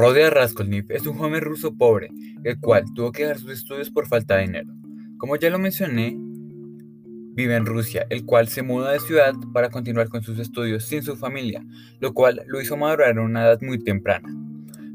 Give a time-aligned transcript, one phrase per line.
[0.00, 2.08] Rodia Raskolnikov es un joven ruso pobre,
[2.42, 4.72] el cual tuvo que dejar sus estudios por falta de dinero.
[5.18, 10.08] Como ya lo mencioné, vive en Rusia, el cual se muda de ciudad para continuar
[10.08, 11.62] con sus estudios sin su familia,
[12.00, 14.34] lo cual lo hizo madurar a una edad muy temprana.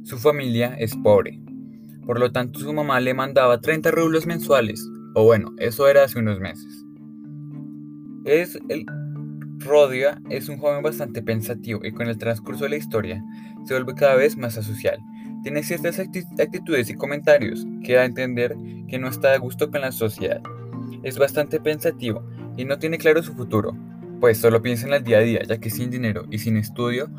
[0.02, 1.40] Su familia es pobre,
[2.08, 6.18] por lo tanto su mamá le mandaba 30 rublos mensuales, o bueno, eso era hace
[6.18, 6.84] unos meses.
[8.26, 8.88] Es el
[9.60, 13.24] Rodia es un joven bastante pensativo y con el transcurso de la historia
[13.66, 15.00] se vuelve cada vez más asocial.
[15.44, 18.56] Tiene ciertas actitudes y comentarios que da a entender
[18.88, 20.42] que no está de gusto con la sociedad.
[21.04, 22.24] Es bastante pensativo
[22.58, 23.76] y no tiene claro su futuro,
[24.20, 27.10] pues solo piensa en el día a día, ya que sin dinero y sin estudio,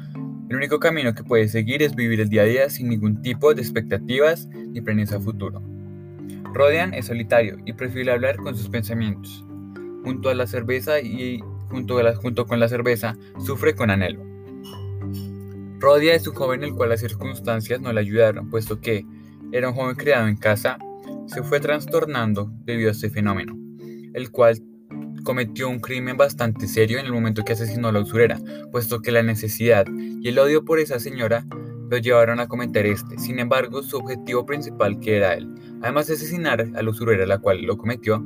[0.48, 3.54] el único camino que puede seguir es vivir el día a día sin ningún tipo
[3.54, 5.62] de expectativas ni planes a futuro.
[6.52, 9.44] Rodian es solitario y prefiere hablar con sus pensamientos.
[10.04, 14.22] Junto a la cerveza y junto, con la cerveza, sufre con anhelo.
[15.78, 19.04] Rodia es un joven el cual las circunstancias no le ayudaron, puesto que
[19.52, 20.78] era un joven criado en casa,
[21.26, 23.56] se fue trastornando debido a este fenómeno,
[24.14, 24.62] el cual
[25.24, 28.38] cometió un crimen bastante serio en el momento que asesinó a la usurera,
[28.70, 31.44] puesto que la necesidad y el odio por esa señora
[31.90, 33.18] lo llevaron a cometer este.
[33.18, 35.48] Sin embargo, su objetivo principal, que era él,
[35.82, 38.24] además de asesinar a la usurera, la cual lo cometió,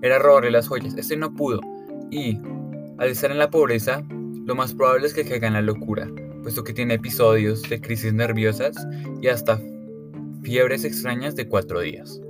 [0.00, 0.94] era robarle las joyas.
[0.96, 1.60] Este no pudo,
[2.10, 2.38] y
[2.98, 4.04] al estar en la pobreza,
[4.44, 6.08] lo más probable es que caiga en la locura,
[6.42, 8.76] puesto que tiene episodios de crisis nerviosas
[9.20, 9.60] y hasta
[10.42, 12.20] fiebres extrañas de cuatro días.